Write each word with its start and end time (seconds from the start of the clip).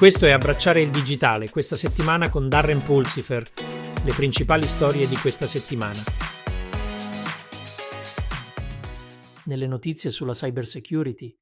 Questo 0.00 0.24
è 0.24 0.30
Abbracciare 0.30 0.80
il 0.80 0.88
digitale, 0.88 1.50
questa 1.50 1.76
settimana 1.76 2.30
con 2.30 2.48
Darren 2.48 2.82
Pulsifer, 2.82 3.46
le 4.02 4.12
principali 4.14 4.66
storie 4.66 5.06
di 5.06 5.14
questa 5.16 5.46
settimana. 5.46 6.00
Nelle 9.44 9.66
notizie 9.66 10.08
sulla 10.08 10.32
cybersecurity, 10.32 11.38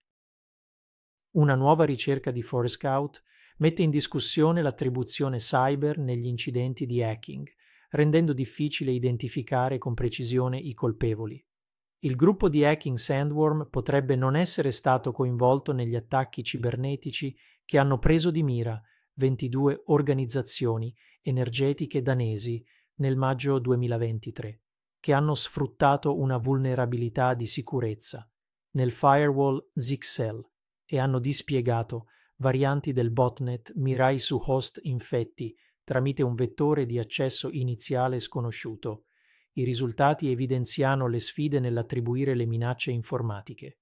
una 1.36 1.54
nuova 1.54 1.84
ricerca 1.84 2.32
di 2.32 2.42
Forescout 2.42 3.22
mette 3.58 3.82
in 3.82 3.90
discussione 3.90 4.60
l'attribuzione 4.60 5.36
cyber 5.36 5.96
negli 5.98 6.26
incidenti 6.26 6.84
di 6.84 7.00
hacking, 7.00 7.46
rendendo 7.90 8.32
difficile 8.32 8.90
identificare 8.90 9.78
con 9.78 9.94
precisione 9.94 10.58
i 10.58 10.74
colpevoli. 10.74 11.40
Il 12.00 12.16
gruppo 12.16 12.48
di 12.48 12.64
hacking 12.64 12.96
Sandworm 12.96 13.68
potrebbe 13.70 14.16
non 14.16 14.34
essere 14.34 14.72
stato 14.72 15.12
coinvolto 15.12 15.72
negli 15.72 15.94
attacchi 15.94 16.42
cibernetici 16.42 17.36
che 17.68 17.76
hanno 17.76 17.98
preso 17.98 18.30
di 18.30 18.42
mira 18.42 18.80
22 19.16 19.82
organizzazioni 19.88 20.90
energetiche 21.20 22.00
danesi 22.00 22.64
nel 22.94 23.14
maggio 23.14 23.58
2023, 23.58 24.62
che 24.98 25.12
hanno 25.12 25.34
sfruttato 25.34 26.18
una 26.18 26.38
vulnerabilità 26.38 27.34
di 27.34 27.44
sicurezza 27.44 28.26
nel 28.70 28.90
firewall 28.90 29.62
Zixel 29.74 30.42
e 30.86 30.98
hanno 30.98 31.18
dispiegato 31.18 32.06
varianti 32.36 32.92
del 32.92 33.10
botnet 33.10 33.74
Mirai 33.74 34.18
su 34.18 34.40
host 34.42 34.80
infetti 34.84 35.54
tramite 35.84 36.22
un 36.22 36.34
vettore 36.34 36.86
di 36.86 36.98
accesso 36.98 37.50
iniziale 37.50 38.18
sconosciuto. 38.18 39.04
I 39.52 39.64
risultati 39.64 40.30
evidenziano 40.30 41.06
le 41.06 41.18
sfide 41.18 41.60
nell'attribuire 41.60 42.34
le 42.34 42.46
minacce 42.46 42.92
informatiche. 42.92 43.80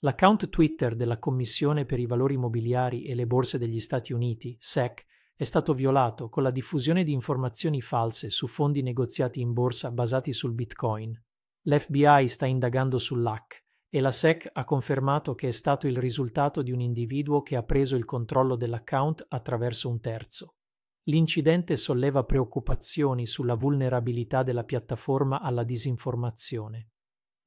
L'account 0.00 0.50
Twitter 0.50 0.94
della 0.94 1.18
Commissione 1.18 1.86
per 1.86 1.98
i 1.98 2.06
valori 2.06 2.36
mobiliari 2.36 3.04
e 3.04 3.14
le 3.14 3.26
borse 3.26 3.56
degli 3.56 3.80
Stati 3.80 4.12
Uniti, 4.12 4.56
SEC, 4.60 5.06
è 5.34 5.44
stato 5.44 5.72
violato 5.72 6.28
con 6.28 6.42
la 6.42 6.50
diffusione 6.50 7.02
di 7.02 7.12
informazioni 7.12 7.80
false 7.80 8.28
su 8.28 8.46
fondi 8.46 8.82
negoziati 8.82 9.40
in 9.40 9.52
borsa 9.52 9.90
basati 9.90 10.32
sul 10.32 10.52
Bitcoin. 10.52 11.18
L'FBI 11.62 12.28
sta 12.28 12.46
indagando 12.46 12.98
sull'hack 12.98 13.64
e 13.88 14.00
la 14.00 14.10
SEC 14.10 14.50
ha 14.52 14.64
confermato 14.64 15.34
che 15.34 15.48
è 15.48 15.50
stato 15.50 15.86
il 15.86 15.96
risultato 15.96 16.62
di 16.62 16.72
un 16.72 16.80
individuo 16.80 17.42
che 17.42 17.56
ha 17.56 17.62
preso 17.62 17.96
il 17.96 18.04
controllo 18.04 18.56
dell'account 18.56 19.24
attraverso 19.28 19.88
un 19.88 20.00
terzo. 20.00 20.56
L'incidente 21.04 21.76
solleva 21.76 22.24
preoccupazioni 22.24 23.26
sulla 23.26 23.54
vulnerabilità 23.54 24.42
della 24.42 24.64
piattaforma 24.64 25.40
alla 25.40 25.64
disinformazione. 25.64 26.88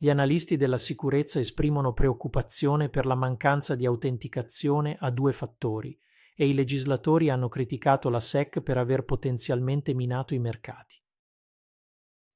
Gli 0.01 0.09
analisti 0.09 0.55
della 0.55 0.77
sicurezza 0.77 1.39
esprimono 1.39 1.91
preoccupazione 1.91 2.87
per 2.87 3.05
la 3.05 3.15
mancanza 3.15 3.75
di 3.75 3.85
autenticazione 3.85 4.95
a 4.97 5.11
due 5.11 5.33
fattori 5.33 5.99
e 6.37 6.47
i 6.47 6.53
legislatori 6.53 7.29
hanno 7.29 7.49
criticato 7.49 8.07
la 8.07 8.21
SEC 8.21 8.61
per 8.61 8.77
aver 8.77 9.03
potenzialmente 9.03 9.93
minato 9.93 10.33
i 10.33 10.39
mercati. 10.39 10.95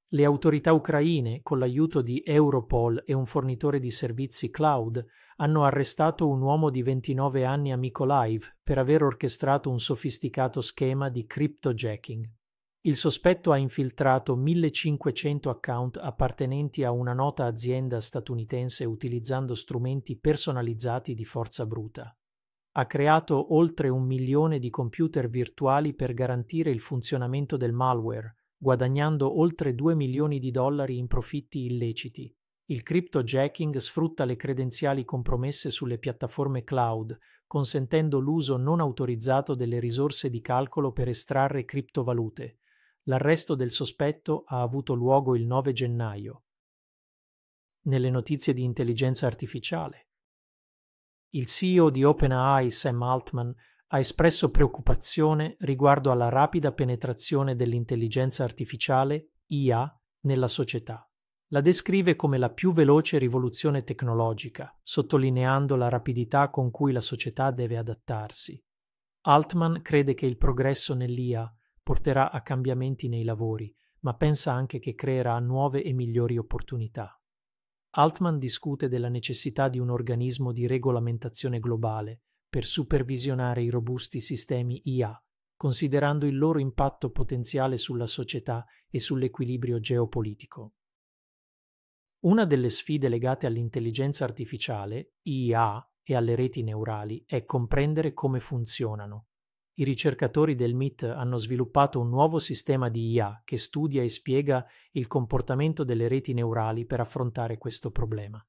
Le 0.09 0.25
autorità 0.25 0.73
ucraine, 0.73 1.39
con 1.41 1.57
l'aiuto 1.57 2.01
di 2.01 2.21
Europol 2.25 3.01
e 3.05 3.13
un 3.13 3.25
fornitore 3.25 3.79
di 3.79 3.91
servizi 3.91 4.49
cloud, 4.49 5.01
hanno 5.37 5.63
arrestato 5.63 6.27
un 6.27 6.41
uomo 6.41 6.69
di 6.69 6.83
29 6.83 7.45
anni 7.45 7.71
a 7.71 7.77
Mykolaiv 7.77 8.57
per 8.61 8.77
aver 8.77 9.03
orchestrato 9.03 9.69
un 9.69 9.79
sofisticato 9.79 10.59
schema 10.59 11.07
di 11.07 11.25
cryptojacking. 11.25 12.29
Il 12.85 12.97
sospetto 12.97 13.53
ha 13.53 13.57
infiltrato 13.57 14.35
1500 14.35 15.49
account 15.49 15.95
appartenenti 15.95 16.83
a 16.83 16.91
una 16.91 17.13
nota 17.13 17.45
azienda 17.45 18.01
statunitense 18.01 18.83
utilizzando 18.83 19.55
strumenti 19.55 20.17
personalizzati 20.17 21.13
di 21.13 21.23
forza 21.23 21.65
bruta. 21.65 22.13
Ha 22.73 22.85
creato 22.85 23.53
oltre 23.55 23.87
un 23.87 24.03
milione 24.03 24.59
di 24.59 24.69
computer 24.69 25.29
virtuali 25.29 25.93
per 25.93 26.13
garantire 26.13 26.71
il 26.71 26.81
funzionamento 26.81 27.55
del 27.55 27.71
malware, 27.71 28.35
guadagnando 28.57 29.39
oltre 29.39 29.75
2 29.75 29.95
milioni 29.95 30.37
di 30.37 30.51
dollari 30.51 30.97
in 30.97 31.07
profitti 31.07 31.63
illeciti. 31.63 32.35
Il 32.65 32.83
cryptojacking 32.83 33.77
sfrutta 33.77 34.25
le 34.25 34.35
credenziali 34.35 35.05
compromesse 35.05 35.69
sulle 35.69 35.99
piattaforme 35.99 36.65
cloud, 36.65 37.17
consentendo 37.47 38.19
l'uso 38.19 38.57
non 38.57 38.81
autorizzato 38.81 39.55
delle 39.55 39.79
risorse 39.79 40.29
di 40.29 40.41
calcolo 40.41 40.91
per 40.91 41.07
estrarre 41.07 41.63
criptovalute 41.63 42.57
L'arresto 43.07 43.55
del 43.55 43.71
sospetto 43.71 44.43
ha 44.47 44.61
avuto 44.61 44.93
luogo 44.93 45.35
il 45.35 45.45
9 45.45 45.73
gennaio. 45.73 46.43
Nelle 47.83 48.09
notizie 48.09 48.53
di 48.53 48.63
intelligenza 48.63 49.25
artificiale. 49.25 50.07
Il 51.31 51.47
CEO 51.47 51.89
di 51.89 52.05
OpenAI, 52.05 52.69
Sam 52.69 53.03
Altman, 53.03 53.53
ha 53.87 53.99
espresso 53.99 54.51
preoccupazione 54.51 55.57
riguardo 55.59 56.11
alla 56.11 56.29
rapida 56.29 56.71
penetrazione 56.71 57.55
dell'intelligenza 57.55 58.45
artificiale, 58.45 59.31
IA, 59.47 60.01
nella 60.21 60.47
società. 60.47 61.05
La 61.47 61.59
descrive 61.59 62.15
come 62.15 62.37
la 62.37 62.51
più 62.51 62.71
veloce 62.71 63.17
rivoluzione 63.17 63.83
tecnologica, 63.83 64.73
sottolineando 64.81 65.75
la 65.75 65.89
rapidità 65.89 66.49
con 66.49 66.71
cui 66.71 66.93
la 66.93 67.01
società 67.01 67.51
deve 67.51 67.77
adattarsi. 67.77 68.63
Altman 69.25 69.81
crede 69.81 70.13
che 70.13 70.25
il 70.25 70.37
progresso 70.37 70.93
nell'IA 70.93 71.53
porterà 71.83 72.31
a 72.31 72.41
cambiamenti 72.41 73.09
nei 73.09 73.23
lavori, 73.23 73.73
ma 73.99 74.15
pensa 74.15 74.53
anche 74.53 74.79
che 74.79 74.95
creerà 74.95 75.37
nuove 75.39 75.83
e 75.83 75.93
migliori 75.93 76.37
opportunità. 76.37 77.17
Altman 77.95 78.39
discute 78.39 78.87
della 78.87 79.09
necessità 79.09 79.69
di 79.69 79.77
un 79.77 79.89
organismo 79.89 80.51
di 80.51 80.65
regolamentazione 80.65 81.59
globale 81.59 82.21
per 82.49 82.65
supervisionare 82.65 83.61
i 83.61 83.69
robusti 83.69 84.19
sistemi 84.19 84.81
IA, 84.85 85.21
considerando 85.55 86.25
il 86.25 86.37
loro 86.37 86.59
impatto 86.59 87.11
potenziale 87.11 87.77
sulla 87.77 88.07
società 88.07 88.65
e 88.89 88.99
sull'equilibrio 88.99 89.79
geopolitico. 89.79 90.73
Una 92.21 92.45
delle 92.45 92.69
sfide 92.69 93.09
legate 93.09 93.45
all'intelligenza 93.45 94.23
artificiale, 94.23 95.15
IA, 95.23 95.87
e 96.03 96.15
alle 96.15 96.35
reti 96.35 96.63
neurali 96.63 97.23
è 97.25 97.45
comprendere 97.45 98.13
come 98.13 98.39
funzionano 98.39 99.27
i 99.75 99.83
ricercatori 99.83 100.53
del 100.53 100.75
MIT 100.75 101.03
hanno 101.03 101.37
sviluppato 101.37 101.99
un 101.99 102.09
nuovo 102.09 102.37
sistema 102.37 102.89
di 102.89 103.11
IA 103.11 103.41
che 103.43 103.57
studia 103.57 104.03
e 104.03 104.09
spiega 104.09 104.65
il 104.91 105.07
comportamento 105.07 105.83
delle 105.83 106.07
reti 106.07 106.33
neurali 106.33 106.85
per 106.85 106.99
affrontare 106.99 107.57
questo 107.57 107.89
problema. 107.89 108.45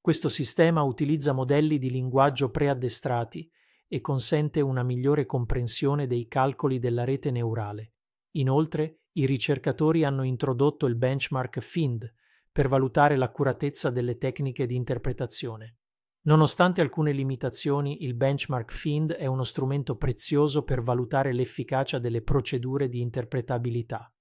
Questo 0.00 0.28
sistema 0.28 0.82
utilizza 0.82 1.32
modelli 1.32 1.78
di 1.78 1.90
linguaggio 1.90 2.50
preaddestrati 2.50 3.50
e 3.86 4.00
consente 4.02 4.60
una 4.60 4.82
migliore 4.82 5.24
comprensione 5.24 6.06
dei 6.06 6.28
calcoli 6.28 6.78
della 6.78 7.04
rete 7.04 7.30
neurale. 7.30 7.92
Inoltre, 8.32 9.00
i 9.12 9.24
ricercatori 9.24 10.04
hanno 10.04 10.22
introdotto 10.22 10.84
il 10.86 10.94
benchmark 10.94 11.60
FIND 11.60 12.12
per 12.52 12.68
valutare 12.68 13.16
l'accuratezza 13.16 13.88
delle 13.88 14.18
tecniche 14.18 14.66
di 14.66 14.76
interpretazione. 14.76 15.78
Nonostante 16.22 16.80
alcune 16.80 17.12
limitazioni, 17.12 18.04
il 18.04 18.14
benchmark 18.14 18.72
FIND 18.72 19.12
è 19.12 19.26
uno 19.26 19.44
strumento 19.44 19.96
prezioso 19.96 20.62
per 20.62 20.82
valutare 20.82 21.32
l'efficacia 21.32 21.98
delle 21.98 22.22
procedure 22.22 22.88
di 22.88 23.00
interpretabilità. 23.00 24.12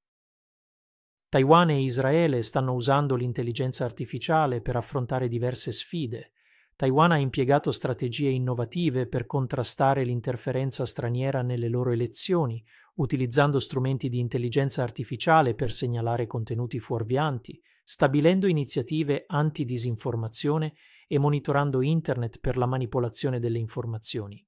Taiwan 1.29 1.71
e 1.71 1.81
Israele 1.81 2.41
stanno 2.41 2.73
usando 2.73 3.15
l'intelligenza 3.15 3.83
artificiale 3.83 4.61
per 4.61 4.77
affrontare 4.77 5.27
diverse 5.27 5.73
sfide. 5.73 6.31
Taiwan 6.77 7.11
ha 7.11 7.17
impiegato 7.17 7.71
strategie 7.71 8.29
innovative 8.29 9.07
per 9.07 9.25
contrastare 9.25 10.05
l'interferenza 10.05 10.85
straniera 10.85 11.41
nelle 11.41 11.67
loro 11.67 11.91
elezioni, 11.91 12.63
utilizzando 12.95 13.59
strumenti 13.59 14.07
di 14.07 14.19
intelligenza 14.19 14.83
artificiale 14.83 15.53
per 15.55 15.73
segnalare 15.73 16.27
contenuti 16.27 16.79
fuorvianti, 16.79 17.61
stabilendo 17.83 18.47
iniziative 18.47 19.25
anti-disinformazione 19.27 20.75
e 21.07 21.17
monitorando 21.17 21.81
Internet 21.81 22.39
per 22.39 22.57
la 22.57 22.65
manipolazione 22.65 23.39
delle 23.39 23.57
informazioni. 23.57 24.45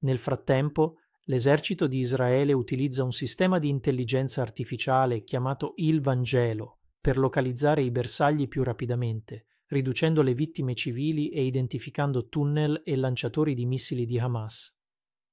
Nel 0.00 0.18
frattempo, 0.18 0.96
l'esercito 1.24 1.86
di 1.86 1.98
Israele 1.98 2.52
utilizza 2.52 3.04
un 3.04 3.12
sistema 3.12 3.58
di 3.58 3.68
intelligenza 3.68 4.42
artificiale 4.42 5.22
chiamato 5.22 5.72
Il 5.76 6.00
Vangelo 6.00 6.80
per 7.00 7.16
localizzare 7.16 7.82
i 7.82 7.90
bersagli 7.90 8.48
più 8.48 8.62
rapidamente, 8.62 9.46
riducendo 9.68 10.22
le 10.22 10.34
vittime 10.34 10.74
civili 10.74 11.30
e 11.30 11.44
identificando 11.44 12.28
tunnel 12.28 12.82
e 12.84 12.96
lanciatori 12.96 13.54
di 13.54 13.64
missili 13.64 14.04
di 14.04 14.18
Hamas. 14.18 14.76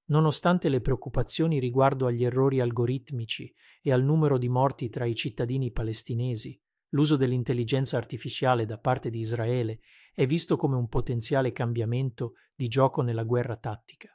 Nonostante 0.09 0.69
le 0.69 0.79
preoccupazioni 0.79 1.59
riguardo 1.59 2.05
agli 2.05 2.23
errori 2.23 2.61
algoritmici 2.61 3.53
e 3.81 3.91
al 3.91 4.03
numero 4.03 4.37
di 4.37 4.47
morti 4.47 4.89
tra 4.89 5.05
i 5.05 5.15
cittadini 5.15 5.71
palestinesi, 5.71 6.57
L'uso 6.89 7.15
dell'intelligenza 7.15 7.97
artificiale 7.97 8.65
da 8.65 8.77
parte 8.77 9.09
di 9.09 9.19
Israele 9.19 9.79
è 10.13 10.25
visto 10.25 10.55
come 10.55 10.75
un 10.75 10.87
potenziale 10.87 11.51
cambiamento 11.51 12.33
di 12.55 12.67
gioco 12.67 13.01
nella 13.01 13.23
guerra 13.23 13.57
tattica. 13.57 14.09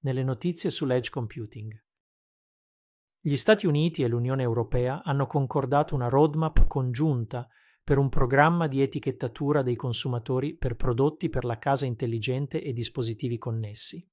Nelle 0.00 0.24
notizie 0.24 0.70
sull'edge 0.70 1.10
computing. 1.10 1.84
Gli 3.20 3.36
Stati 3.36 3.66
Uniti 3.66 4.02
e 4.02 4.08
l'Unione 4.08 4.42
Europea 4.42 5.02
hanno 5.04 5.26
concordato 5.26 5.94
una 5.94 6.08
roadmap 6.08 6.66
congiunta 6.66 7.48
per 7.84 7.98
un 7.98 8.08
programma 8.08 8.66
di 8.66 8.82
etichettatura 8.82 9.62
dei 9.62 9.76
consumatori 9.76 10.56
per 10.56 10.74
prodotti 10.74 11.28
per 11.28 11.44
la 11.44 11.58
casa 11.58 11.86
intelligente 11.86 12.62
e 12.62 12.72
dispositivi 12.72 13.36
connessi. 13.36 14.06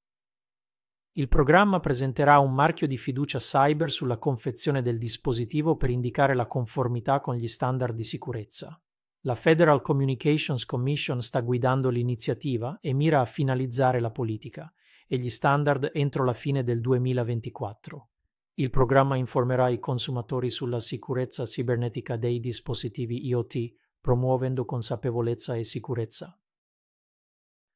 Il 1.18 1.30
programma 1.30 1.80
presenterà 1.80 2.38
un 2.38 2.54
marchio 2.54 2.86
di 2.86 2.96
fiducia 2.96 3.40
cyber 3.40 3.90
sulla 3.90 4.20
confezione 4.20 4.84
del 4.84 5.00
dispositivo 5.00 5.76
per 5.76 5.90
indicare 5.90 6.36
la 6.36 6.46
conformità 6.46 7.22
con 7.22 7.34
gli 7.34 7.48
standard 7.48 7.96
di 7.96 8.04
sicurezza. 8.04 8.80
La 9.22 9.34
Federal 9.34 9.82
Communications 9.82 10.64
Commission 10.64 11.24
sta 11.24 11.40
guidando 11.40 11.90
l'iniziativa 11.90 12.78
e 12.80 12.94
mira 12.94 13.20
a 13.20 13.26
finalizzare 13.26 14.00
la 14.00 14.12
politica 14.12 14.72
e 15.08 15.18
gli 15.18 15.32
standard 15.32 15.90
entro 15.92 16.24
la 16.24 16.34
fine 16.34 16.62
del 16.62 16.82
2024. 16.82 18.10
Il 18.54 18.70
programma 18.70 19.16
informerà 19.16 19.70
i 19.70 19.80
consumatori 19.80 20.50
sulla 20.50 20.80
sicurezza 20.80 21.46
cibernetica 21.46 22.16
dei 22.16 22.40
dispositivi 22.40 23.26
IoT, 23.26 23.74
promuovendo 24.00 24.66
consapevolezza 24.66 25.56
e 25.56 25.64
sicurezza. 25.64 26.40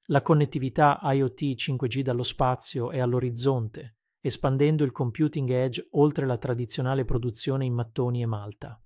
La 0.05 0.21
connettività 0.21 0.99
IoT 1.01 1.41
5G 1.41 2.01
dallo 2.01 2.23
spazio 2.23 2.91
è 2.91 2.99
all'orizzonte, 2.99 3.97
espandendo 4.19 4.83
il 4.83 4.91
computing 4.91 5.49
edge 5.49 5.87
oltre 5.91 6.25
la 6.25 6.37
tradizionale 6.37 7.05
produzione 7.05 7.65
in 7.65 7.73
mattoni 7.73 8.21
e 8.21 8.25
malta. 8.25 8.83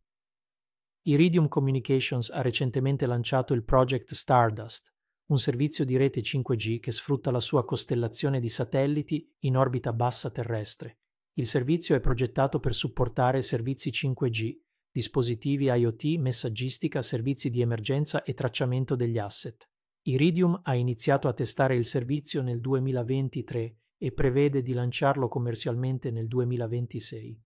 Iridium 1.08 1.48
Communications 1.48 2.30
ha 2.30 2.42
recentemente 2.42 3.06
lanciato 3.06 3.54
il 3.54 3.64
Project 3.64 4.14
Stardust, 4.14 4.94
un 5.28 5.40
servizio 5.40 5.86
di 5.86 5.98
rete 5.98 6.22
5G 6.22 6.80
che 6.80 6.92
sfrutta 6.92 7.32
la 7.32 7.40
sua 7.40 7.64
costellazione 7.64 8.40
di 8.40 8.50
satelliti 8.50 9.32
in 9.40 9.58
orbita 9.58 9.94
bassa 9.94 10.30
terrestre. 10.30 11.00
Il 11.34 11.46
servizio 11.46 11.96
è 11.96 12.00
progettato 12.00 12.60
per 12.60 12.74
supportare 12.74 13.42
servizi 13.42 13.90
5G, 13.90 14.58
dispositivi 14.92 15.66
IoT, 15.66 16.18
messaggistica, 16.18 17.02
servizi 17.02 17.50
di 17.50 17.62
emergenza 17.62 18.24
e 18.24 18.34
tracciamento 18.34 18.96
degli 18.96 19.18
asset. 19.18 19.68
Iridium 20.08 20.60
ha 20.64 20.76
iniziato 20.76 21.28
a 21.28 21.34
testare 21.34 21.76
il 21.76 21.84
servizio 21.84 22.44
nel 22.44 22.62
2023 22.62 23.78
e 23.98 24.12
prevede 24.12 24.62
di 24.62 24.74
lanciarlo 24.74 25.28
commercialmente 25.28 26.12
nel 26.12 26.28
2026. 26.28 27.42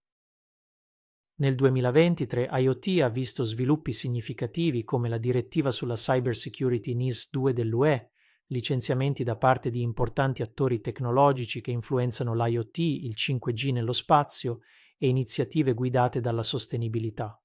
Nel 1.36 1.56
2023 1.56 2.50
IoT 2.52 3.00
ha 3.02 3.08
visto 3.08 3.46
sviluppi 3.46 3.94
significativi 3.94 4.84
come 4.84 5.08
la 5.08 5.18
direttiva 5.18 5.72
sulla 5.72 5.96
cybersecurity 5.96 6.96
NIS 6.96 7.30
2 7.30 7.54
dell'UE, 7.54 8.12
licenziamenti 8.48 9.24
da 9.24 9.38
parte 9.38 9.70
di 9.70 9.82
importanti 9.82 10.42
attori 10.42 10.82
tecnologici 10.82 11.62
che 11.62 11.72
influenzano 11.72 12.34
l'IoT, 12.34 12.78
il 12.80 13.14
5G 13.16 13.72
nello 13.72 13.94
spazio 13.94 14.60
e 14.98 15.08
iniziative 15.08 15.74
guidate 15.74 16.20
dalla 16.20 16.44
sostenibilità. 16.44 17.42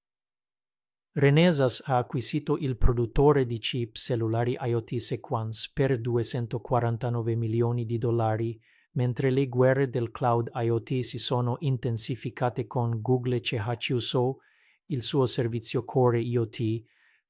Renesas 1.17 1.81
ha 1.85 1.97
acquisito 1.97 2.57
il 2.59 2.77
produttore 2.77 3.47
di 3.47 3.61
chip 3.61 3.95
cellulari 3.95 4.59
IoT 4.61 4.97
Sequence 4.97 5.71
per 5.73 6.01
249 6.01 7.37
milioni 7.37 7.85
di 7.85 7.99
dollari 7.99 8.61
mentre 8.95 9.31
le 9.31 9.47
guerre 9.47 9.89
del 9.89 10.11
cloud 10.11 10.51
IoT 10.53 10.99
si 10.99 11.19
sono 11.19 11.57
intensificate 11.61 12.67
con 12.67 13.01
Google 13.01 13.41
CHUSO, 13.41 14.39
il 14.87 15.03
suo 15.03 15.27
servizio 15.27 15.85
Core 15.85 16.21
IoT, 16.21 16.83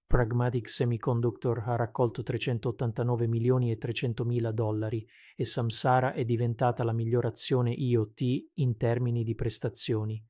Pragmatic 0.06 0.66
Semiconductor 0.66 1.64
ha 1.66 1.76
raccolto 1.76 2.22
389 2.22 3.26
milioni 3.26 3.70
e 3.70 3.76
300 3.76 4.24
mila 4.24 4.50
dollari 4.50 5.06
e 5.36 5.44
Samsara 5.44 6.14
è 6.14 6.24
diventata 6.24 6.84
la 6.84 6.92
migliorazione 6.92 7.72
IoT 7.72 8.50
in 8.54 8.78
termini 8.78 9.24
di 9.24 9.34
prestazioni. 9.34 10.24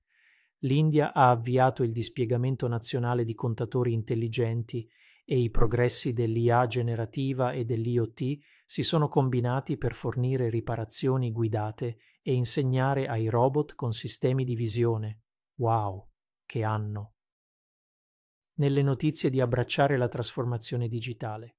L'India 0.64 1.12
ha 1.12 1.30
avviato 1.30 1.82
il 1.82 1.92
dispiegamento 1.92 2.68
nazionale 2.68 3.24
di 3.24 3.34
contatori 3.34 3.92
intelligenti 3.92 4.88
e 5.24 5.38
i 5.38 5.50
progressi 5.50 6.12
dell'IA 6.12 6.66
generativa 6.66 7.52
e 7.52 7.64
dell'IoT 7.64 8.38
si 8.64 8.82
sono 8.82 9.08
combinati 9.08 9.76
per 9.76 9.94
fornire 9.94 10.48
riparazioni 10.48 11.32
guidate 11.32 11.98
e 12.22 12.32
insegnare 12.32 13.06
ai 13.06 13.28
robot 13.28 13.74
con 13.74 13.92
sistemi 13.92 14.44
di 14.44 14.54
visione. 14.54 15.20
Wow, 15.56 16.08
che 16.46 16.62
anno! 16.62 17.16
Nelle 18.54 18.82
notizie 18.82 19.28
di 19.28 19.40
abbracciare 19.40 19.98
la 19.98 20.08
trasformazione 20.08 20.88
digitale. 20.88 21.58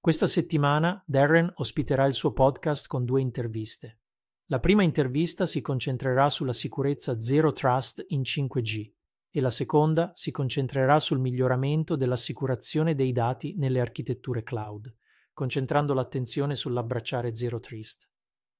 Questa 0.00 0.26
settimana 0.26 1.02
Darren 1.06 1.52
ospiterà 1.56 2.06
il 2.06 2.14
suo 2.14 2.32
podcast 2.32 2.88
con 2.88 3.04
due 3.04 3.20
interviste. 3.20 4.00
La 4.50 4.60
prima 4.60 4.84
intervista 4.84 5.46
si 5.46 5.60
concentrerà 5.60 6.28
sulla 6.28 6.52
sicurezza 6.52 7.20
Zero 7.20 7.52
Trust 7.52 8.04
in 8.08 8.20
5G 8.22 8.92
e 9.30 9.40
la 9.40 9.50
seconda 9.50 10.12
si 10.14 10.30
concentrerà 10.30 10.98
sul 10.98 11.18
miglioramento 11.18 11.96
dell'assicurazione 11.96 12.94
dei 12.94 13.12
dati 13.12 13.54
nelle 13.56 13.80
architetture 13.80 14.42
cloud 14.42 14.92
concentrando 15.40 15.94
l'attenzione 15.94 16.54
sull'abbracciare 16.54 17.34
Zero 17.34 17.60
Trist. 17.60 18.06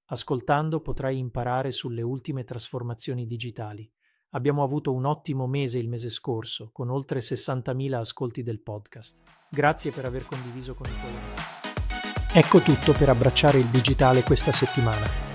Ascoltando 0.06 0.80
potrai 0.80 1.18
imparare 1.18 1.72
sulle 1.72 2.00
ultime 2.00 2.42
trasformazioni 2.42 3.26
digitali. 3.26 3.86
Abbiamo 4.30 4.62
avuto 4.62 4.90
un 4.90 5.04
ottimo 5.04 5.46
mese 5.46 5.78
il 5.78 5.90
mese 5.90 6.08
scorso, 6.08 6.70
con 6.72 6.88
oltre 6.88 7.20
60.000 7.20 7.92
ascolti 7.92 8.42
del 8.42 8.62
podcast. 8.62 9.20
Grazie 9.50 9.90
per 9.90 10.06
aver 10.06 10.24
condiviso 10.24 10.72
con 10.72 10.86
i 10.86 10.98
tuoi 10.98 11.12
amici. 11.12 12.38
Ecco 12.38 12.60
tutto 12.60 12.96
per 12.96 13.10
abbracciare 13.10 13.58
il 13.58 13.66
digitale 13.66 14.22
questa 14.22 14.52
settimana. 14.52 15.29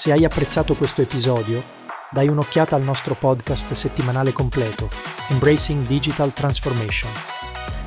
Se 0.00 0.10
hai 0.10 0.24
apprezzato 0.24 0.76
questo 0.76 1.02
episodio, 1.02 1.62
dai 2.10 2.26
un'occhiata 2.26 2.74
al 2.74 2.80
nostro 2.80 3.14
podcast 3.14 3.74
settimanale 3.74 4.32
completo, 4.32 4.88
Embracing 5.28 5.86
Digital 5.86 6.32
Transformation, 6.32 7.12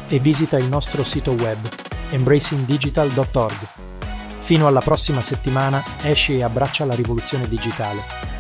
e 0.10 0.20
visita 0.20 0.60
il 0.60 0.68
nostro 0.68 1.04
sito 1.04 1.32
web 1.32 1.58
embracingdigital.org. 2.12 3.58
Fino 4.42 4.68
alla 4.68 4.82
prossima 4.82 5.24
settimana 5.24 5.84
esci 6.04 6.38
e 6.38 6.44
abbraccia 6.44 6.86
la 6.86 6.94
rivoluzione 6.94 7.48
digitale. 7.48 8.33